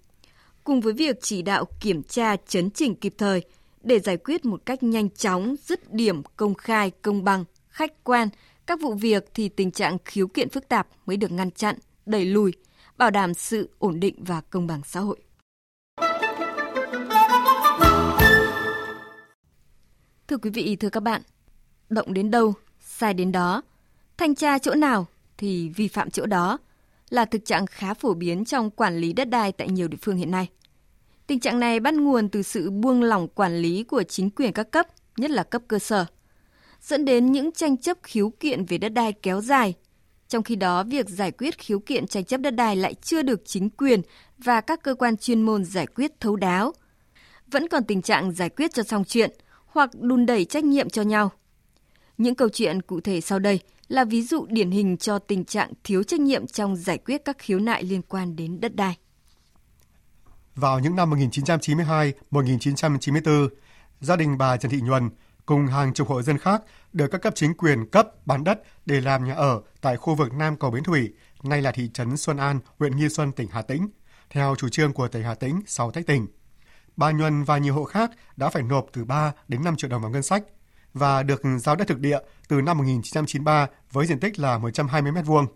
cùng 0.64 0.82
với 0.82 0.94
việc 0.94 1.18
chỉ 1.22 1.42
đạo 1.42 1.66
kiểm 1.80 2.04
tra 2.04 2.36
chấn 2.36 2.72
chỉnh 2.72 2.96
kịp 2.96 3.14
thời 3.18 3.44
để 3.84 4.00
giải 4.00 4.18
quyết 4.18 4.46
một 4.46 4.62
cách 4.66 4.84
nhanh 4.84 5.10
chóng, 5.10 5.56
dứt 5.64 5.94
điểm, 5.94 6.22
công 6.36 6.56
khai, 6.56 6.92
công 7.02 7.24
bằng, 7.24 7.46
khách 7.68 8.04
quan 8.04 8.30
các 8.68 8.82
vụ 8.82 8.94
việc 8.94 9.30
thì 9.34 9.50
tình 9.50 9.72
trạng 9.72 9.98
khiếu 10.06 10.28
kiện 10.28 10.50
phức 10.50 10.68
tạp 10.68 10.88
mới 11.06 11.18
được 11.18 11.32
ngăn 11.32 11.52
chặn, 11.52 11.76
đẩy 12.06 12.26
lùi, 12.26 12.54
bảo 12.98 13.12
đảm 13.12 13.34
sự 13.34 13.70
ổn 13.80 14.00
định 14.00 14.24
và 14.24 14.42
công 14.42 14.68
bằng 14.68 14.82
xã 14.86 15.00
hội. 15.00 15.18
Thưa 20.28 20.38
quý 20.38 20.50
vị, 20.50 20.76
thưa 20.76 20.90
các 20.90 21.04
bạn, 21.04 21.22
động 21.90 22.14
đến 22.14 22.32
đâu, 22.32 22.54
sai 22.80 23.14
đến 23.14 23.32
đó, 23.32 23.62
thanh 24.18 24.36
tra 24.36 24.60
chỗ 24.60 24.76
nào 24.76 25.08
thì 25.38 25.70
vi 25.70 25.88
phạm 25.88 26.10
chỗ 26.10 26.26
đó 26.26 26.58
là 27.12 27.26
thực 27.26 27.46
trạng 27.46 27.66
khá 27.66 27.94
phổ 27.94 28.14
biến 28.14 28.46
trong 28.46 28.70
quản 28.70 28.98
lý 28.98 29.14
đất 29.14 29.30
đai 29.30 29.52
tại 29.52 29.68
nhiều 29.68 29.88
địa 29.88 29.98
phương 30.02 30.18
hiện 30.18 30.32
nay. 30.32 30.50
Tình 31.28 31.40
trạng 31.40 31.60
này 31.60 31.80
bắt 31.80 31.94
nguồn 31.94 32.30
từ 32.30 32.42
sự 32.42 32.70
buông 32.70 33.04
lỏng 33.04 33.28
quản 33.28 33.58
lý 33.58 33.84
của 33.84 34.04
chính 34.04 34.30
quyền 34.30 34.54
các 34.54 34.72
cấp, 34.72 34.88
nhất 35.18 35.32
là 35.32 35.44
cấp 35.44 35.62
cơ 35.68 35.80
sở, 35.80 36.06
dẫn 36.82 37.06
đến 37.06 37.32
những 37.32 37.52
tranh 37.52 37.78
chấp 37.78 37.98
khiếu 38.04 38.30
kiện 38.30 38.66
về 38.66 38.78
đất 38.78 38.90
đai 38.90 39.14
kéo 39.14 39.42
dài. 39.42 39.74
Trong 40.28 40.44
khi 40.44 40.56
đó, 40.56 40.84
việc 40.84 41.10
giải 41.10 41.32
quyết 41.32 41.58
khiếu 41.58 41.80
kiện 41.80 42.08
tranh 42.08 42.24
chấp 42.24 42.38
đất 42.38 42.52
đai 42.52 42.76
lại 42.76 42.94
chưa 42.94 43.22
được 43.22 43.42
chính 43.46 43.70
quyền 43.70 44.02
và 44.38 44.62
các 44.62 44.84
cơ 44.84 44.96
quan 44.96 45.18
chuyên 45.18 45.42
môn 45.42 45.66
giải 45.66 45.88
quyết 45.88 46.20
thấu 46.20 46.36
đáo. 46.36 46.74
Vẫn 47.48 47.68
còn 47.68 47.84
tình 47.84 48.02
trạng 48.02 48.32
giải 48.32 48.50
quyết 48.50 48.74
cho 48.74 48.84
xong 48.84 49.04
chuyện 49.04 49.32
hoặc 49.66 49.90
đùn 49.94 50.26
đẩy 50.26 50.46
trách 50.46 50.64
nhiệm 50.64 50.90
cho 50.90 51.02
nhau. 51.02 51.32
Những 52.18 52.36
câu 52.36 52.50
chuyện 52.50 52.82
cụ 52.82 53.02
thể 53.02 53.22
sau 53.22 53.40
đây 53.40 53.60
là 53.92 54.06
ví 54.06 54.22
dụ 54.22 54.46
điển 54.50 54.72
hình 54.72 54.98
cho 54.98 55.20
tình 55.20 55.46
trạng 55.46 55.74
thiếu 55.84 56.04
trách 56.04 56.20
nhiệm 56.20 56.48
trong 56.48 56.76
giải 56.76 56.98
quyết 56.98 57.22
các 57.26 57.38
khiếu 57.40 57.60
nại 57.60 57.84
liên 57.84 58.02
quan 58.02 58.36
đến 58.36 58.62
đất 58.62 58.76
đai. 58.76 58.98
Vào 60.56 60.80
những 60.80 60.96
năm 60.96 61.12
1992-1994, 61.12 63.50
gia 64.00 64.16
đình 64.16 64.38
bà 64.38 64.58
Trần 64.58 64.72
Thị 64.72 64.82
Nhuần 64.82 65.10
cùng 65.46 65.68
hàng 65.68 65.94
chục 65.94 66.08
hộ 66.08 66.22
dân 66.22 66.38
khác 66.38 66.62
được 66.94 67.08
các 67.08 67.22
cấp 67.22 67.34
chính 67.36 67.54
quyền 67.54 67.90
cấp 67.90 68.08
bán 68.26 68.44
đất 68.44 68.62
để 68.86 69.02
làm 69.02 69.26
nhà 69.26 69.34
ở 69.34 69.62
tại 69.82 69.98
khu 69.98 70.16
vực 70.16 70.34
Nam 70.34 70.56
Cầu 70.56 70.72
Bến 70.72 70.84
Thủy, 70.84 71.14
nay 71.44 71.62
là 71.62 71.72
thị 71.72 71.90
trấn 71.94 72.18
Xuân 72.18 72.38
An, 72.38 72.60
huyện 72.80 72.98
Nghi 72.98 73.10
Xuân, 73.10 73.32
tỉnh 73.32 73.48
Hà 73.52 73.62
Tĩnh, 73.62 73.88
theo 74.30 74.56
chủ 74.58 74.70
trương 74.70 74.94
của 74.94 75.08
tỉnh 75.08 75.24
Hà 75.24 75.36
Tĩnh 75.36 75.62
sau 75.68 75.92
tách 75.92 76.08
tỉnh. 76.08 76.28
Bà 76.96 77.12
Nhuần 77.12 77.44
và 77.44 77.58
nhiều 77.58 77.74
hộ 77.74 77.84
khác 77.84 78.12
đã 78.38 78.50
phải 78.50 78.64
nộp 78.64 78.86
từ 78.94 79.06
3 79.06 79.34
đến 79.48 79.64
5 79.64 79.76
triệu 79.76 79.90
đồng 79.90 80.02
vào 80.02 80.12
ngân 80.12 80.24
sách 80.24 80.44
và 80.94 81.24
được 81.24 81.42
giao 81.60 81.76
đất 81.76 81.88
thực 81.88 82.00
địa 82.00 82.20
từ 82.48 82.62
năm 82.62 82.78
1993 82.78 83.68
với 83.92 84.06
diện 84.06 84.20
tích 84.20 84.40
là 84.40 84.58
120 84.58 85.12
m2. 85.12 85.48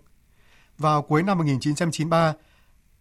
Vào 0.78 1.02
cuối 1.02 1.24
năm 1.24 1.38
1993, 1.38 2.34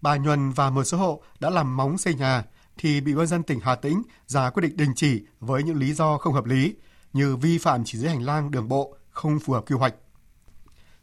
bà 0.00 0.16
Nhuần 0.16 0.50
và 0.50 0.70
một 0.70 0.84
số 0.84 0.98
hộ 0.98 1.22
đã 1.40 1.50
làm 1.50 1.76
móng 1.76 1.98
xây 1.98 2.14
nhà 2.14 2.44
thì 2.76 3.00
bị 3.00 3.14
ban 3.14 3.26
dân 3.26 3.42
tỉnh 3.42 3.60
Hà 3.60 3.74
Tĩnh 3.74 4.02
ra 4.26 4.50
quyết 4.50 4.60
định 4.60 4.76
đình 4.76 4.92
chỉ 4.96 5.22
với 5.40 5.62
những 5.62 5.76
lý 5.76 5.92
do 5.92 6.18
không 6.18 6.34
hợp 6.34 6.44
lý 6.44 6.74
như 7.12 7.36
vi 7.36 7.58
phạm 7.58 7.84
chỉ 7.84 7.98
dưới 7.98 8.10
hành 8.10 8.22
lang 8.22 8.50
đường 8.50 8.68
bộ 8.68 8.96
không 9.10 9.38
phù 9.40 9.52
hợp 9.52 9.64
quy 9.70 9.76
hoạch. 9.76 9.94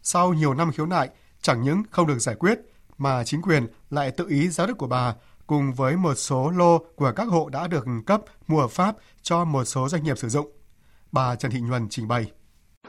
Sau 0.04 0.34
nhiều 0.34 0.54
năm 0.54 0.72
khiếu 0.72 0.86
nại, 0.86 1.10
chẳng 1.42 1.62
những 1.62 1.84
không 1.92 2.08
được 2.08 2.20
giải 2.20 2.36
quyết 2.36 2.60
mà 2.98 3.24
chính 3.24 3.42
quyền 3.42 3.68
lại 3.90 4.12
tự 4.12 4.26
ý 4.28 4.48
giao 4.48 4.68
đất 4.68 4.78
của 4.78 4.88
bà 4.88 5.16
cùng 5.48 5.74
với 5.74 5.98
một 5.98 6.16
số 6.16 6.50
lô 6.50 6.78
của 6.96 7.12
các 7.16 7.28
hộ 7.28 7.50
đã 7.50 7.68
được 7.68 7.86
cấp 8.06 8.22
mua 8.48 8.62
hợp 8.62 8.72
pháp 8.72 8.96
cho 9.22 9.46
một 9.46 9.66
số 9.66 9.90
doanh 9.90 10.04
nghiệp 10.04 10.18
sử 10.18 10.30
dụng. 10.30 10.52
Bà 11.12 11.36
Trần 11.36 11.52
Thị 11.52 11.60
Nhuần 11.62 11.90
trình 11.90 12.08
bày. 12.08 12.26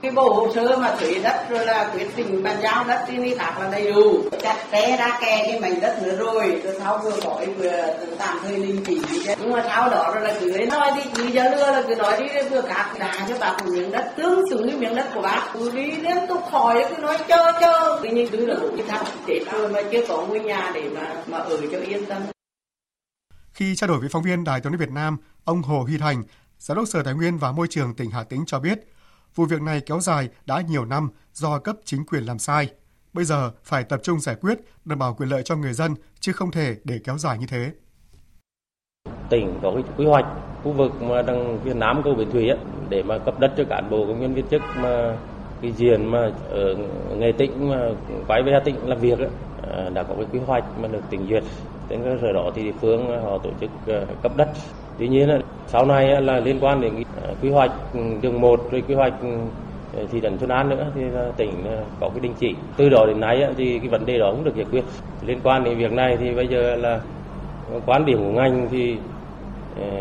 Cái 0.03 0.11
bộ 0.11 0.35
hồ 0.35 0.53
sơ 0.55 0.79
mà 0.79 0.97
thuế 1.01 1.21
đất 1.23 1.47
rồi 1.51 1.67
là 1.67 1.91
quyết 1.95 2.17
định 2.17 2.43
bàn 2.43 2.57
giao 2.63 2.85
đất 2.85 3.05
trên 3.09 3.23
đi 3.25 3.35
khác 3.39 3.59
là 3.61 3.71
đầy 3.71 3.93
đủ. 3.93 4.23
Chặt 4.43 4.67
té 4.71 4.97
ra 4.97 5.19
kè 5.21 5.45
cái 5.47 5.61
mảnh 5.61 5.81
đất 5.81 6.03
nữa 6.03 6.17
rồi 6.17 6.61
rồi 6.65 6.75
sau 6.79 6.99
vừa 6.99 7.21
khỏi 7.21 7.47
vừa 7.47 7.95
tạm 8.19 8.39
thời 8.43 8.57
đình 8.57 8.83
chỉ 8.87 9.03
nhưng 9.41 9.53
mà 9.53 9.65
sau 9.69 9.91
đó 9.91 10.13
rồi 10.15 10.23
là 10.23 10.35
cứ 10.41 10.67
nói 10.71 10.91
đi 10.97 11.11
cứ 11.15 11.27
giờ 11.27 11.51
nữa 11.51 11.73
là 11.73 11.83
cứ 11.89 11.95
nói 11.95 12.21
đi 12.21 12.49
vừa 12.51 12.63
cắt 12.63 12.95
đá 12.99 13.27
cho 13.29 13.37
bà 13.41 13.53
một 13.53 13.71
miếng 13.73 13.93
đất 13.93 14.13
tương 14.17 14.51
xứng 14.51 14.67
với 14.67 14.77
miếng 14.77 14.95
đất 14.95 15.11
của 15.15 15.23
bác 15.23 15.51
cứ 15.53 15.71
đi 15.71 15.91
liên 15.91 16.17
tục 16.29 16.43
hỏi 16.51 16.85
cứ 16.91 17.03
nói 17.03 17.19
chờ 17.29 17.53
chờ. 17.61 18.01
Tự 18.03 18.09
nhiên 18.09 18.29
cứ 18.33 18.47
là 18.47 18.55
một 18.55 18.71
cái 18.77 18.87
thằng 18.89 19.05
chết 19.27 19.41
rồi 19.53 19.69
mà 19.69 19.81
chưa 19.93 20.07
có 20.09 20.27
ngôi 20.29 20.41
nhà 20.41 20.71
để 20.75 20.89
mà 20.95 21.23
mà 21.27 21.39
ở 21.39 21.59
cho 21.73 21.79
yên 21.79 22.07
tâm. 22.07 22.23
Khi 23.53 23.77
trao 23.77 23.89
đổi 23.89 24.01
với 24.01 24.09
phóng 24.09 24.23
viên 24.23 24.45
Đài 24.45 24.61
tiếng 24.61 24.73
nói 24.73 24.79
Việt 24.79 24.91
Nam, 24.91 25.17
ông 25.45 25.63
Hồ 25.63 25.83
Huy 25.83 25.99
Thành, 25.99 26.23
Giám 26.63 26.77
đốc 26.77 26.89
Sở 26.89 27.03
Tài 27.03 27.15
nguyên 27.15 27.39
và 27.39 27.53
Môi 27.53 27.67
trường 27.71 27.95
tỉnh 27.95 28.11
Hà 28.11 28.25
Tĩnh 28.25 28.45
cho 28.47 28.61
biết, 28.61 28.79
Vụ 29.35 29.45
việc 29.45 29.63
này 29.63 29.81
kéo 29.81 30.01
dài 30.01 30.29
đã 30.47 30.61
nhiều 30.61 30.85
năm 30.85 31.11
do 31.33 31.59
cấp 31.59 31.77
chính 31.85 32.05
quyền 32.07 32.23
làm 32.23 32.39
sai. 32.39 32.69
Bây 33.13 33.25
giờ 33.25 33.51
phải 33.65 33.85
tập 33.85 34.01
trung 34.03 34.21
giải 34.21 34.37
quyết, 34.41 34.59
đảm 34.85 34.99
bảo 34.99 35.15
quyền 35.15 35.29
lợi 35.29 35.43
cho 35.43 35.57
người 35.57 35.73
dân, 35.73 35.95
chứ 36.21 36.33
không 36.33 36.51
thể 36.51 36.77
để 36.85 37.01
kéo 37.05 37.19
dài 37.19 37.39
như 37.39 37.47
thế. 37.47 37.71
Tỉnh 39.31 39.59
có 39.63 39.73
cái 39.75 39.83
quy 39.97 40.07
hoạch 40.07 40.25
khu 40.63 40.73
vực 40.73 41.03
mà 41.03 41.23
đằng 41.23 41.59
phía 41.65 41.75
Nam 41.75 42.03
cầu 42.05 42.15
Bến 42.15 42.31
Thủy 42.31 42.49
ấy, 42.49 42.59
để 42.89 43.03
mà 43.03 43.19
cấp 43.19 43.41
đất 43.41 43.53
cho 43.57 43.65
cán 43.65 43.91
bộ 43.91 44.07
công 44.07 44.21
nhân 44.21 44.35
viên 44.35 44.49
chức 44.49 44.63
mà 44.77 45.17
cái 45.63 45.73
diện 45.73 46.07
mà 46.07 46.31
ở 46.51 46.75
nghề 47.17 47.33
tỉnh 47.33 47.71
mà 47.71 47.89
quay 48.29 48.43
về 48.43 48.53
Hà 48.53 48.61
Tĩnh 48.65 48.89
làm 48.89 48.99
việc 48.99 49.19
ấy, 49.19 49.31
à, 49.73 49.91
đã 49.95 50.03
có 50.03 50.15
cái 50.15 50.27
quy 50.33 50.39
hoạch 50.47 50.65
mà 50.81 50.89
được 50.89 51.03
tỉnh 51.11 51.27
duyệt 51.29 51.45
trên 51.89 52.03
cơ 52.03 52.19
sở 52.21 52.33
đó 52.33 52.51
thì 52.55 52.63
địa 52.63 52.73
phương 52.81 53.23
họ 53.23 53.39
tổ 53.39 53.51
chức 53.61 53.71
à, 53.87 54.07
cấp 54.23 54.37
đất 54.37 54.49
tuy 54.99 55.09
nhiên 55.09 55.29
sau 55.67 55.87
này 55.87 56.23
là 56.23 56.41
liên 56.41 56.59
quan 56.61 56.81
đến 56.81 57.03
ờ, 57.23 57.35
quy 57.43 57.51
hoạch 57.51 57.71
ừ, 57.93 58.01
đường 58.23 58.41
một 58.41 58.61
rồi 58.71 58.83
quy 58.89 58.95
hoạch 58.95 59.13
ừ, 59.23 59.29
ờ, 59.97 60.07
thị 60.13 60.21
trấn 60.23 60.39
Xuân 60.39 60.51
An 60.51 60.69
nữa, 60.69 60.87
thì 60.95 61.03
tỉnh 61.37 61.65
ờ, 61.65 61.85
có 62.01 62.09
cái 62.09 62.21
đình 62.21 62.33
chỉ. 62.41 62.55
Từ 62.77 62.89
đó 62.89 63.07
đến 63.07 63.21
nay 63.21 63.47
thì 63.57 63.79
cái 63.79 63.89
vấn 63.89 64.07
đề 64.07 64.19
đó 64.19 64.33
cũng 64.33 64.45
được 64.45 64.57
giải 64.57 64.67
quyết. 64.71 64.85
Liên 65.27 65.39
quan 65.43 65.65
đến 65.65 65.79
việc 65.79 65.93
này 65.93 66.17
thì 66.21 66.35
bây 66.35 66.49
giờ 66.49 66.77
là 66.77 67.01
quan 67.87 68.05
điểm 68.05 68.19
của 68.19 68.33
ngành 68.33 68.69
thì 68.71 68.97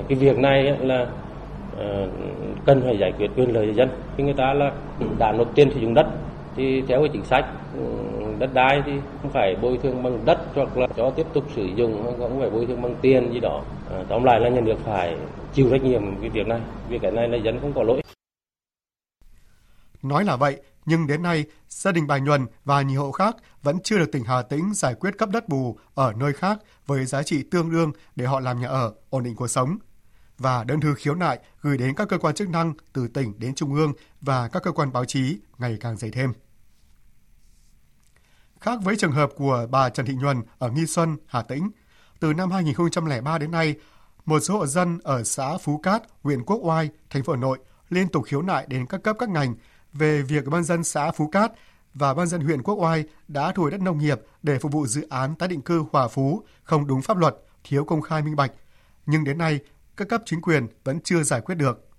cái 0.08 0.18
việc 0.20 0.38
này 0.38 0.78
là 0.82 1.08
cần 2.66 2.82
phải 2.82 2.98
giải 2.98 3.12
quyết 3.18 3.32
quyền 3.36 3.54
lợi 3.54 3.74
dân. 3.74 3.90
Khi 4.18 4.24
người 4.24 4.34
ta 4.34 4.54
là 4.54 4.72
đã 5.20 5.32
nộp 5.32 5.56
tiền 5.56 5.72
sử 5.74 5.80
dụng 5.80 5.94
đất, 5.94 6.08
thì 6.56 6.82
theo 6.82 7.00
cái 7.00 7.10
chính 7.14 7.24
sách 7.24 7.46
ừ, 7.74 7.80
đất 8.42 8.54
đai 8.54 8.82
thì 8.86 8.92
không 9.22 9.32
phải 9.32 9.56
bồi 9.62 9.80
thường 9.84 10.04
bằng 10.04 10.26
đất 10.26 10.40
hoặc 10.56 10.78
là 10.78 10.88
cho 10.98 11.10
tiếp 11.10 11.28
tục 11.34 11.44
sử 11.56 11.66
dụng 11.76 12.02
hoặc 12.04 12.14
cũng 12.20 12.40
phải 12.40 12.50
bồi 12.50 12.66
thường 12.66 12.82
bằng 12.82 12.96
tiền 13.02 13.34
gì 13.34 13.40
đó. 13.40 13.64
À, 13.92 14.04
tóm 14.10 14.24
lại 14.24 14.40
là 14.40 14.50
nhà 14.50 14.62
nước 14.62 14.76
phải 14.86 15.18
chịu 15.54 15.68
trách 15.72 15.84
nhiệm 15.84 16.02
cái 16.22 16.30
việc 16.30 16.48
này 16.48 16.62
vì 16.90 17.00
cái 17.00 17.12
này 17.12 17.28
là 17.28 17.38
dân 17.38 17.60
không 17.62 17.74
có 17.74 17.84
lỗi. 17.84 18.02
Nói 20.04 20.26
là 20.26 20.36
vậy 20.36 20.62
nhưng 20.86 21.08
đến 21.08 21.24
nay 21.24 21.46
gia 21.68 21.92
đình 21.92 22.08
bà 22.08 22.18
Nhuần 22.18 22.46
và 22.66 22.82
nhiều 22.82 23.02
hộ 23.02 23.12
khác 23.12 23.36
vẫn 23.64 23.80
chưa 23.84 23.98
được 23.98 24.12
tỉnh 24.12 24.24
Hà 24.24 24.42
Tĩnh 24.42 24.74
giải 24.74 24.96
quyết 24.96 25.18
cấp 25.18 25.30
đất 25.30 25.50
bù 25.50 25.78
ở 25.96 26.14
nơi 26.14 26.34
khác 26.34 26.60
với 26.86 27.06
giá 27.06 27.24
trị 27.24 27.44
tương 27.52 27.72
đương 27.72 27.92
để 28.16 28.26
họ 28.26 28.40
làm 28.40 28.62
nhà 28.62 28.68
ở, 28.68 28.94
ổn 29.10 29.24
định 29.24 29.36
cuộc 29.36 29.48
sống. 29.48 29.78
Và 30.38 30.64
đơn 30.64 30.82
thư 30.82 30.94
khiếu 30.94 31.16
nại 31.16 31.40
gửi 31.62 31.78
đến 31.78 31.94
các 31.96 32.10
cơ 32.10 32.18
quan 32.18 32.36
chức 32.36 32.50
năng 32.50 32.74
từ 32.94 33.08
tỉnh 33.08 33.34
đến 33.40 33.56
trung 33.56 33.74
ương 33.74 33.94
và 34.22 34.48
các 34.48 34.64
cơ 34.64 34.72
quan 34.72 34.94
báo 34.94 35.06
chí 35.06 35.38
ngày 35.58 35.78
càng 35.82 35.98
dày 35.98 36.12
thêm. 36.12 36.34
Khác 38.62 38.80
với 38.84 38.96
trường 38.96 39.12
hợp 39.12 39.32
của 39.36 39.68
bà 39.72 39.90
Trần 39.90 40.06
Thị 40.06 40.14
Nhuần 40.14 40.42
ở 40.60 40.70
Nghi 40.70 40.86
Xuân, 40.86 41.18
Hà 41.26 41.42
Tĩnh, 41.42 41.72
Từ 42.20 42.34
năm 42.34 42.52
2003 42.52 43.38
đến 43.38 43.52
nay, 43.52 43.76
một 44.26 44.40
số 44.40 44.58
hộ 44.58 44.66
dân 44.66 45.00
ở 45.04 45.24
xã 45.24 45.58
Phú 45.58 45.78
Cát, 45.78 46.04
huyện 46.24 46.44
Quốc 46.44 46.60
Oai, 46.64 46.90
thành 47.10 47.24
phố 47.24 47.34
Hà 47.34 47.40
Nội 47.40 47.60
liên 47.90 48.08
tục 48.08 48.24
khiếu 48.26 48.42
nại 48.42 48.66
đến 48.68 48.86
các 48.86 49.04
cấp 49.04 49.16
các 49.20 49.30
ngành 49.30 49.56
về 49.94 50.22
việc 50.22 50.46
ban 50.46 50.64
dân 50.64 50.84
xã 50.84 51.12
Phú 51.12 51.28
Cát 51.28 51.52
và 51.94 52.14
ban 52.14 52.28
dân 52.28 52.42
huyện 52.42 52.64
Quốc 52.64 52.76
Oai 52.76 53.04
đã 53.28 53.52
thu 53.52 53.62
hồi 53.62 53.72
đất 53.72 53.82
nông 53.82 53.98
nghiệp 53.98 54.22
để 54.44 54.60
phục 54.60 54.72
vụ 54.72 54.88
dự 54.88 55.08
án 55.10 55.36
tái 55.36 55.50
định 55.50 55.62
cư 55.62 55.86
Hòa 55.92 56.08
Phú 56.08 56.44
không 56.64 56.88
đúng 56.88 57.02
pháp 57.02 57.18
luật, 57.18 57.36
thiếu 57.64 57.86
công 57.86 58.02
khai 58.02 58.22
minh 58.22 58.36
bạch. 58.36 58.52
Nhưng 59.06 59.24
đến 59.24 59.38
nay, 59.38 59.60
các 59.98 60.10
cấp 60.10 60.22
chính 60.26 60.42
quyền 60.42 60.68
vẫn 60.84 61.00
chưa 61.04 61.24
giải 61.24 61.42
quyết 61.42 61.56
được. 61.56 61.90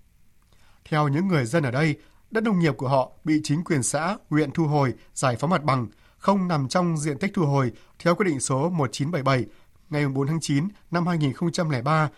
Theo 0.85 1.07
những 1.07 1.27
người 1.27 1.45
dân 1.45 1.63
ở 1.63 1.71
đây, 1.71 1.95
đất 2.31 2.43
nông 2.43 2.59
nghiệp 2.59 2.73
của 2.77 2.87
họ 2.87 3.11
bị 3.23 3.41
chính 3.43 3.63
quyền 3.63 3.83
xã, 3.83 4.17
huyện 4.29 4.51
thu 4.51 4.67
hồi, 4.67 4.93
giải 5.13 5.35
phóng 5.35 5.49
mặt 5.49 5.63
bằng, 5.63 5.87
không 6.23 6.47
nằm 6.47 6.67
trong 6.67 6.97
diện 6.97 7.17
tích 7.17 7.31
thu 7.33 7.45
hồi 7.45 7.71
theo 7.99 8.15
quyết 8.15 8.25
định 8.25 8.39
số 8.39 8.69
1977 8.69 9.45
ngày 9.89 10.07
4 10.07 10.27
tháng 10.27 10.39
9 10.41 10.67
năm 10.91 11.07
2003 11.07 12.09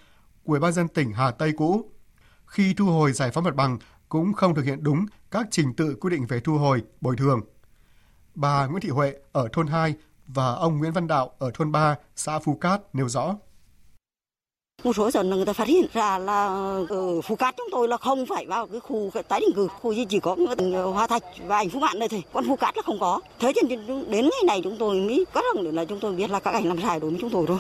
của 0.43 0.59
Ban 0.59 0.73
dân 0.73 0.87
tỉnh 0.87 1.11
Hà 1.11 1.31
Tây 1.31 1.51
cũ. 1.57 1.91
Khi 2.45 2.73
thu 2.73 2.85
hồi 2.85 3.11
giải 3.11 3.31
phóng 3.31 3.43
mặt 3.43 3.55
bằng 3.55 3.77
cũng 4.09 4.33
không 4.33 4.55
thực 4.55 4.65
hiện 4.65 4.83
đúng 4.83 5.05
các 5.31 5.47
trình 5.51 5.73
tự 5.73 5.95
quy 6.01 6.09
định 6.09 6.25
về 6.25 6.39
thu 6.39 6.57
hồi, 6.57 6.83
bồi 7.01 7.15
thường. 7.17 7.41
Bà 8.35 8.65
Nguyễn 8.65 8.81
Thị 8.81 8.89
Huệ 8.89 9.15
ở 9.31 9.47
thôn 9.53 9.67
2 9.67 9.95
và 10.27 10.53
ông 10.53 10.77
Nguyễn 10.77 10.91
Văn 10.91 11.07
Đạo 11.07 11.31
ở 11.39 11.51
thôn 11.53 11.71
3, 11.71 11.95
xã 12.15 12.39
Phú 12.39 12.55
Cát 12.55 12.81
nêu 12.93 13.09
rõ. 13.09 13.35
Một 14.85 14.95
số 14.95 15.11
dân 15.11 15.29
người 15.29 15.45
ta 15.45 15.53
phát 15.53 15.67
hiện 15.67 15.85
ra 15.93 16.17
là 16.17 16.47
ở 16.89 17.21
Phú 17.21 17.35
Cát 17.35 17.55
chúng 17.57 17.67
tôi 17.71 17.87
là 17.87 17.97
không 17.97 18.25
phải 18.25 18.45
vào 18.45 18.67
cái 18.67 18.79
khu 18.79 19.11
tái 19.27 19.39
định 19.39 19.53
cư, 19.55 19.67
khu 19.67 19.93
gì 19.93 20.05
chỉ 20.09 20.19
có 20.19 20.35
ờ, 20.73 20.85
Hoa 20.85 21.07
Thạch 21.07 21.23
và 21.47 21.57
ảnh 21.57 21.69
Phú 21.69 21.79
Mạn 21.79 21.99
đây 21.99 22.09
thôi, 22.09 22.23
còn 22.33 22.47
Phú 22.47 22.55
Cát 22.55 22.77
là 22.77 22.83
không 22.83 22.99
có. 22.99 23.19
Thế 23.39 23.53
cho 23.55 23.61
nên 23.69 23.87
đến 23.87 24.21
ngày 24.21 24.43
này 24.47 24.61
chúng 24.63 24.77
tôi 24.77 24.95
mới 24.95 25.25
có 25.33 25.41
rằng 25.55 25.75
là 25.75 25.85
chúng 25.85 25.99
tôi 25.99 26.13
biết 26.13 26.29
là 26.29 26.39
các 26.39 26.53
ảnh 26.53 26.67
làm 26.67 26.81
sai 26.81 26.99
đối 26.99 27.09
với 27.09 27.19
chúng 27.21 27.29
tôi 27.29 27.45
thôi. 27.47 27.57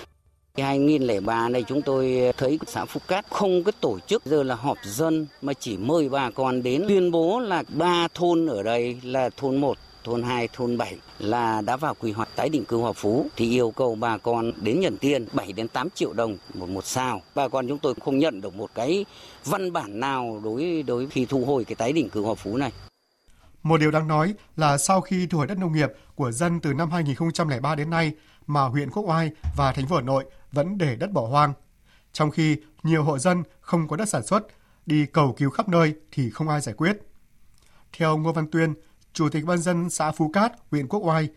2003 0.57 1.49
này 1.49 1.63
chúng 1.67 1.81
tôi 1.81 2.33
thấy 2.37 2.59
xã 2.67 2.85
Phú 2.85 2.99
Cát 3.07 3.25
không 3.29 3.63
có 3.63 3.71
tổ 3.81 3.99
chức 4.07 4.25
giờ 4.25 4.43
là 4.43 4.55
họp 4.55 4.77
dân 4.83 5.27
mà 5.41 5.53
chỉ 5.53 5.77
mời 5.77 6.09
bà 6.09 6.29
con 6.29 6.63
đến 6.63 6.85
tuyên 6.87 7.11
bố 7.11 7.39
là 7.39 7.63
ba 7.67 8.07
thôn 8.13 8.47
ở 8.47 8.63
đây 8.63 8.97
là 9.03 9.29
thôn 9.37 9.55
1, 9.57 9.77
thôn 10.05 10.23
2, 10.23 10.49
thôn 10.53 10.77
7 10.77 10.97
là 11.19 11.61
đã 11.61 11.77
vào 11.77 11.95
quy 11.99 12.11
hoạch 12.11 12.29
tái 12.35 12.49
định 12.49 12.65
cư 12.65 12.77
Hòa 12.77 12.93
Phú 12.93 13.27
thì 13.35 13.49
yêu 13.49 13.71
cầu 13.71 13.95
bà 13.95 14.17
con 14.17 14.51
đến 14.61 14.79
nhận 14.79 14.97
tiền 14.97 15.27
7 15.33 15.53
đến 15.53 15.67
8 15.67 15.89
triệu 15.89 16.13
đồng 16.13 16.37
một 16.53 16.69
một 16.69 16.85
sao. 16.85 17.21
Bà 17.35 17.47
con 17.47 17.67
chúng 17.67 17.79
tôi 17.79 17.93
không 18.05 18.19
nhận 18.19 18.41
được 18.41 18.55
một 18.55 18.69
cái 18.75 19.05
văn 19.45 19.73
bản 19.73 19.99
nào 19.99 20.41
đối 20.43 20.83
đối 20.87 21.07
khi 21.07 21.25
thu 21.25 21.45
hồi 21.45 21.65
cái 21.65 21.75
tái 21.75 21.93
định 21.93 22.09
cư 22.09 22.21
Hòa 22.21 22.35
Phú 22.35 22.57
này. 22.57 22.71
Một 23.63 23.77
điều 23.79 23.91
đáng 23.91 24.07
nói 24.07 24.33
là 24.55 24.77
sau 24.77 25.01
khi 25.01 25.27
thu 25.27 25.37
hồi 25.37 25.47
đất 25.47 25.57
nông 25.57 25.73
nghiệp 25.73 25.89
của 26.15 26.31
dân 26.31 26.59
từ 26.59 26.73
năm 26.73 26.91
2003 26.91 27.75
đến 27.75 27.89
nay 27.89 28.11
mà 28.47 28.61
huyện 28.61 28.89
Quốc 28.89 29.03
Oai 29.03 29.31
và 29.57 29.71
thành 29.71 29.87
phố 29.87 29.95
Hà 29.95 30.01
Nội 30.01 30.25
vẫn 30.51 30.77
để 30.77 30.95
đất 30.95 31.11
bỏ 31.11 31.27
hoang. 31.27 31.53
Trong 32.13 32.31
khi 32.31 32.57
nhiều 32.83 33.03
hộ 33.03 33.19
dân 33.19 33.43
không 33.61 33.87
có 33.87 33.95
đất 33.95 34.09
sản 34.09 34.23
xuất, 34.23 34.47
đi 34.85 35.05
cầu 35.05 35.33
cứu 35.37 35.49
khắp 35.49 35.69
nơi 35.69 35.93
thì 36.11 36.29
không 36.29 36.49
ai 36.49 36.61
giải 36.61 36.75
quyết. 36.77 36.97
Theo 37.97 38.17
Ngô 38.17 38.31
Văn 38.31 38.51
Tuyên, 38.51 38.73
Chủ 39.15 39.29
tịch 39.29 39.45
Ban 39.45 39.57
dân 39.57 39.89
xã 39.89 40.11
Phú 40.11 40.29
Cát, 40.33 40.51
huyện 40.71 40.87
Quốc 40.87 40.99
Oai, 41.03 41.29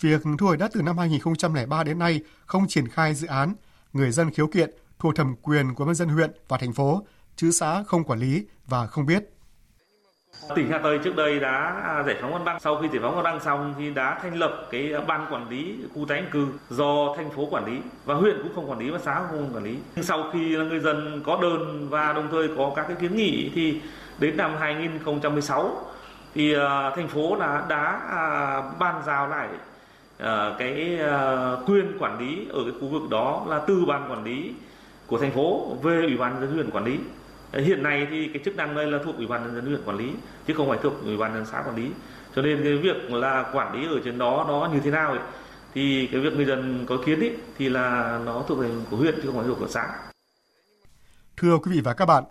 việc 0.00 0.22
thu 0.38 0.46
hồi 0.46 0.56
đất 0.56 0.70
từ 0.74 0.82
năm 0.82 0.98
2003 0.98 1.84
đến 1.84 1.98
nay 1.98 2.20
không 2.46 2.68
triển 2.68 2.88
khai 2.88 3.14
dự 3.14 3.26
án, 3.26 3.54
người 3.92 4.10
dân 4.10 4.30
khiếu 4.30 4.46
kiện 4.46 4.70
thuộc 4.98 5.16
thẩm 5.16 5.34
quyền 5.42 5.74
của 5.74 5.84
ban 5.84 5.94
dân 5.94 6.08
huyện 6.08 6.30
và 6.48 6.58
thành 6.58 6.72
phố, 6.72 7.02
chứ 7.36 7.50
xã 7.50 7.82
không 7.86 8.04
quản 8.04 8.18
lý 8.18 8.46
và 8.66 8.86
không 8.86 9.06
biết. 9.06 9.22
Tỉnh 10.54 10.70
Hà 10.70 10.78
Tây 10.78 10.98
trước 11.04 11.16
đây 11.16 11.40
đã 11.40 11.82
giải 12.06 12.16
phóng 12.20 12.32
mặt 12.32 12.42
bằng, 12.44 12.60
sau 12.60 12.78
khi 12.82 12.88
giải 12.92 12.98
phóng 13.02 13.16
mặt 13.16 13.22
bằng 13.22 13.40
xong 13.40 13.74
thì 13.78 13.94
đã 13.94 14.18
thành 14.22 14.38
lập 14.38 14.66
cái 14.70 14.92
ban 15.06 15.32
quản 15.32 15.48
lý 15.48 15.76
khu 15.94 16.06
tái 16.08 16.20
định 16.20 16.30
cư 16.30 16.46
do 16.70 17.14
thành 17.16 17.30
phố 17.30 17.48
quản 17.50 17.66
lý 17.66 17.80
và 18.04 18.14
huyện 18.14 18.36
cũng 18.42 18.54
không 18.54 18.70
quản 18.70 18.78
lý 18.78 18.90
và 18.90 18.98
xã 19.04 19.26
cũng 19.30 19.38
không 19.38 19.54
quản 19.54 19.64
lý. 19.64 19.76
Sau 20.02 20.30
khi 20.32 20.56
người 20.56 20.80
dân 20.80 21.22
có 21.26 21.38
đơn 21.42 21.88
và 21.88 22.12
đồng 22.12 22.28
thời 22.30 22.48
có 22.56 22.72
các 22.76 22.84
cái 22.88 22.96
kiến 23.00 23.16
nghị 23.16 23.50
thì 23.54 23.80
đến 24.18 24.36
năm 24.36 24.56
2016 24.60 25.91
thì 26.34 26.56
uh, 26.56 26.62
thành 26.96 27.08
phố 27.08 27.36
là 27.36 27.66
đã 27.68 28.00
uh, 28.04 28.78
ban 28.78 29.02
giao 29.06 29.28
lại 29.28 29.48
uh, 29.52 30.58
cái 30.58 30.98
uh, 31.00 31.68
quyền 31.68 31.98
quản 31.98 32.18
lý 32.18 32.48
ở 32.48 32.64
cái 32.64 32.72
khu 32.80 32.88
vực 32.88 33.10
đó 33.10 33.46
là 33.48 33.58
từ 33.66 33.84
ban 33.84 34.10
quản 34.10 34.24
lý 34.24 34.54
của 35.06 35.18
thành 35.18 35.32
phố 35.32 35.76
về 35.82 36.02
ủy 36.02 36.16
ban 36.16 36.32
nhân 36.32 36.42
dân 36.42 36.52
huyện 36.54 36.70
quản 36.70 36.84
lý. 36.84 36.98
Hiện 37.52 37.82
nay 37.82 38.06
thì 38.10 38.28
cái 38.28 38.42
chức 38.44 38.56
năng 38.56 38.74
đây 38.74 38.86
là 38.86 38.98
thuộc 39.04 39.16
ủy 39.16 39.26
ban 39.26 39.42
nhân 39.42 39.54
dân 39.54 39.66
huyện 39.66 39.82
quản 39.84 39.96
lý 39.96 40.12
chứ 40.46 40.54
không 40.54 40.68
phải 40.68 40.78
thuộc 40.82 40.92
ủy 41.04 41.16
ban 41.16 41.34
nhân 41.34 41.46
xã 41.46 41.62
quản 41.66 41.76
lý. 41.76 41.90
Cho 42.36 42.42
nên 42.42 42.60
cái 42.62 42.76
việc 42.76 43.10
là 43.10 43.50
quản 43.52 43.74
lý 43.74 43.88
ở 43.88 44.00
trên 44.04 44.18
đó 44.18 44.44
nó 44.48 44.68
như 44.72 44.80
thế 44.84 44.90
nào 44.90 45.10
ấy, 45.10 45.20
thì 45.74 46.08
cái 46.12 46.20
việc 46.20 46.32
người 46.32 46.44
dân 46.44 46.86
có 46.88 46.96
kiến 47.06 47.20
ấy, 47.20 47.36
thì 47.58 47.68
là 47.68 48.18
nó 48.26 48.44
thuộc 48.48 48.58
về 48.58 48.70
của 48.90 48.96
huyện 48.96 49.14
chứ 49.14 49.22
không 49.26 49.36
phải 49.36 49.46
thuộc 49.46 49.58
của 49.58 49.68
xã. 49.68 49.88
Thưa 51.36 51.58
quý 51.58 51.72
vị 51.72 51.80
và 51.84 51.92
các 51.92 52.06
bạn 52.06 52.24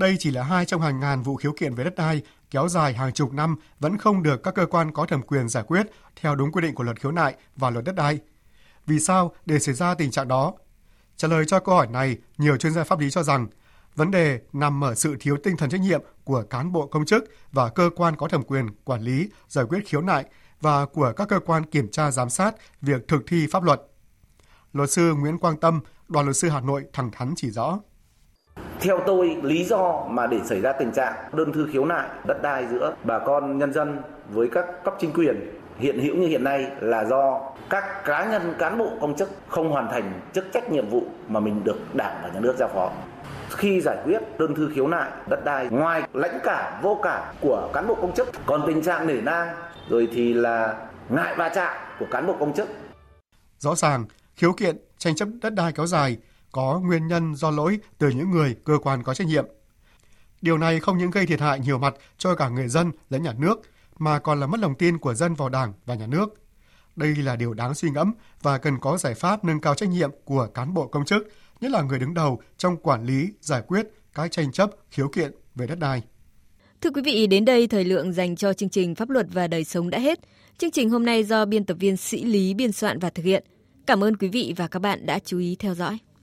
đây 0.00 0.16
chỉ 0.18 0.30
là 0.30 0.42
hai 0.42 0.64
trong 0.64 0.80
hàng 0.80 1.00
ngàn 1.00 1.22
vụ 1.22 1.36
khiếu 1.36 1.52
kiện 1.52 1.74
về 1.74 1.84
đất 1.84 1.94
đai 1.96 2.22
kéo 2.50 2.68
dài 2.68 2.94
hàng 2.94 3.12
chục 3.12 3.32
năm 3.32 3.56
vẫn 3.80 3.98
không 3.98 4.22
được 4.22 4.42
các 4.42 4.54
cơ 4.54 4.66
quan 4.66 4.92
có 4.92 5.06
thẩm 5.06 5.22
quyền 5.22 5.48
giải 5.48 5.64
quyết 5.66 5.86
theo 6.16 6.34
đúng 6.34 6.52
quy 6.52 6.62
định 6.62 6.74
của 6.74 6.84
luật 6.84 7.00
khiếu 7.00 7.12
nại 7.12 7.34
và 7.56 7.70
luật 7.70 7.84
đất 7.84 7.94
đai. 7.94 8.18
Vì 8.86 9.00
sao 9.00 9.34
để 9.46 9.58
xảy 9.58 9.74
ra 9.74 9.94
tình 9.94 10.10
trạng 10.10 10.28
đó? 10.28 10.52
Trả 11.16 11.28
lời 11.28 11.44
cho 11.46 11.60
câu 11.60 11.74
hỏi 11.74 11.86
này, 11.86 12.18
nhiều 12.38 12.56
chuyên 12.56 12.72
gia 12.72 12.84
pháp 12.84 13.00
lý 13.00 13.10
cho 13.10 13.22
rằng 13.22 13.46
vấn 13.96 14.10
đề 14.10 14.40
nằm 14.52 14.84
ở 14.84 14.94
sự 14.94 15.16
thiếu 15.20 15.36
tinh 15.42 15.56
thần 15.56 15.70
trách 15.70 15.80
nhiệm 15.80 16.00
của 16.24 16.42
cán 16.50 16.72
bộ 16.72 16.86
công 16.86 17.06
chức 17.06 17.24
và 17.52 17.68
cơ 17.68 17.90
quan 17.96 18.16
có 18.16 18.28
thẩm 18.28 18.42
quyền 18.42 18.66
quản 18.84 19.02
lý, 19.02 19.28
giải 19.48 19.64
quyết 19.68 19.80
khiếu 19.86 20.00
nại 20.00 20.24
và 20.60 20.86
của 20.86 21.12
các 21.16 21.28
cơ 21.28 21.40
quan 21.46 21.64
kiểm 21.66 21.90
tra 21.90 22.10
giám 22.10 22.30
sát 22.30 22.54
việc 22.80 23.08
thực 23.08 23.22
thi 23.26 23.46
pháp 23.50 23.62
luật. 23.62 23.82
Luật 24.72 24.90
sư 24.90 25.14
Nguyễn 25.14 25.38
Quang 25.38 25.60
Tâm, 25.60 25.80
đoàn 26.08 26.26
luật 26.26 26.36
sư 26.36 26.48
Hà 26.48 26.60
Nội 26.60 26.84
thẳng 26.92 27.10
thắn 27.10 27.34
chỉ 27.36 27.50
rõ. 27.50 27.78
Theo 28.80 29.00
tôi, 29.06 29.36
lý 29.42 29.64
do 29.64 30.06
mà 30.08 30.26
để 30.26 30.40
xảy 30.44 30.60
ra 30.60 30.72
tình 30.72 30.92
trạng 30.92 31.14
đơn 31.32 31.52
thư 31.52 31.68
khiếu 31.72 31.84
nại 31.84 32.08
đất 32.26 32.42
đai 32.42 32.66
giữa 32.70 32.94
bà 33.04 33.18
con 33.18 33.58
nhân 33.58 33.72
dân 33.72 33.98
với 34.30 34.48
các 34.52 34.84
cấp 34.84 34.94
chính 34.98 35.12
quyền 35.12 35.58
hiện 35.78 36.00
hữu 36.00 36.16
như 36.16 36.26
hiện 36.26 36.44
nay 36.44 36.66
là 36.80 37.04
do 37.04 37.40
các 37.70 38.04
cá 38.04 38.24
nhân 38.24 38.54
cán 38.58 38.78
bộ 38.78 38.90
công 39.00 39.16
chức 39.16 39.30
không 39.48 39.70
hoàn 39.70 39.88
thành 39.88 40.20
chức 40.32 40.44
trách 40.52 40.70
nhiệm 40.70 40.88
vụ 40.88 41.02
mà 41.28 41.40
mình 41.40 41.64
được 41.64 41.94
đảng 41.94 42.20
và 42.22 42.28
nhà 42.28 42.40
nước 42.40 42.54
giao 42.58 42.68
phó. 42.68 42.90
Khi 43.50 43.80
giải 43.80 43.96
quyết 44.04 44.18
đơn 44.38 44.54
thư 44.54 44.70
khiếu 44.74 44.86
nại 44.86 45.10
đất 45.30 45.44
đai 45.44 45.68
ngoài 45.70 46.02
lãnh 46.12 46.38
cả 46.44 46.80
vô 46.82 47.00
cả 47.02 47.32
của 47.40 47.70
cán 47.72 47.88
bộ 47.88 47.94
công 47.94 48.14
chức 48.14 48.28
còn 48.46 48.64
tình 48.66 48.82
trạng 48.82 49.06
nể 49.06 49.20
nang 49.20 49.48
rồi 49.88 50.08
thì 50.12 50.34
là 50.34 50.74
ngại 51.08 51.34
va 51.36 51.48
chạm 51.48 51.76
của 51.98 52.06
cán 52.10 52.26
bộ 52.26 52.36
công 52.40 52.52
chức. 52.52 52.68
Rõ 53.58 53.74
ràng, 53.74 54.04
khiếu 54.36 54.52
kiện 54.52 54.76
tranh 54.98 55.14
chấp 55.14 55.28
đất 55.42 55.54
đai 55.54 55.72
kéo 55.72 55.86
dài 55.86 56.16
có 56.52 56.80
nguyên 56.80 57.06
nhân 57.06 57.34
do 57.34 57.50
lỗi 57.50 57.78
từ 57.98 58.08
những 58.08 58.30
người 58.30 58.56
cơ 58.64 58.78
quan 58.82 59.02
có 59.02 59.14
trách 59.14 59.26
nhiệm. 59.26 59.46
Điều 60.42 60.58
này 60.58 60.80
không 60.80 60.98
những 60.98 61.10
gây 61.10 61.26
thiệt 61.26 61.40
hại 61.40 61.60
nhiều 61.60 61.78
mặt 61.78 61.94
cho 62.18 62.34
cả 62.34 62.48
người 62.48 62.68
dân 62.68 62.92
lẫn 63.10 63.22
nhà 63.22 63.32
nước, 63.38 63.60
mà 63.98 64.18
còn 64.18 64.40
là 64.40 64.46
mất 64.46 64.60
lòng 64.60 64.74
tin 64.74 64.98
của 64.98 65.14
dân 65.14 65.34
vào 65.34 65.48
Đảng 65.48 65.72
và 65.86 65.94
nhà 65.94 66.06
nước. 66.06 66.26
Đây 66.96 67.16
là 67.16 67.36
điều 67.36 67.54
đáng 67.54 67.74
suy 67.74 67.90
ngẫm 67.90 68.12
và 68.42 68.58
cần 68.58 68.78
có 68.80 68.96
giải 68.96 69.14
pháp 69.14 69.44
nâng 69.44 69.60
cao 69.60 69.74
trách 69.74 69.88
nhiệm 69.88 70.10
của 70.24 70.48
cán 70.54 70.74
bộ 70.74 70.86
công 70.86 71.04
chức, 71.04 71.28
nhất 71.60 71.70
là 71.70 71.82
người 71.82 71.98
đứng 71.98 72.14
đầu 72.14 72.40
trong 72.56 72.76
quản 72.76 73.04
lý, 73.04 73.28
giải 73.40 73.62
quyết 73.66 73.86
các 74.14 74.32
tranh 74.32 74.52
chấp, 74.52 74.70
khiếu 74.90 75.08
kiện 75.08 75.32
về 75.54 75.66
đất 75.66 75.78
đai. 75.78 76.02
Thưa 76.80 76.90
quý 76.90 77.02
vị, 77.04 77.26
đến 77.26 77.44
đây 77.44 77.66
thời 77.66 77.84
lượng 77.84 78.12
dành 78.12 78.36
cho 78.36 78.52
chương 78.52 78.68
trình 78.68 78.94
Pháp 78.94 79.10
luật 79.10 79.26
và 79.32 79.46
đời 79.46 79.64
sống 79.64 79.90
đã 79.90 79.98
hết. 79.98 80.20
Chương 80.58 80.70
trình 80.70 80.90
hôm 80.90 81.04
nay 81.04 81.24
do 81.24 81.44
biên 81.44 81.64
tập 81.64 81.76
viên 81.80 81.96
Sĩ 81.96 82.24
Lý 82.24 82.54
biên 82.54 82.72
soạn 82.72 82.98
và 82.98 83.10
thực 83.10 83.22
hiện. 83.22 83.44
Cảm 83.86 84.04
ơn 84.04 84.16
quý 84.16 84.28
vị 84.28 84.54
và 84.56 84.68
các 84.68 84.78
bạn 84.78 85.06
đã 85.06 85.18
chú 85.24 85.38
ý 85.38 85.56
theo 85.58 85.74
dõi. 85.74 85.98